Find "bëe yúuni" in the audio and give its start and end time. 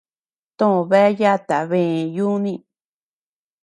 1.69-2.53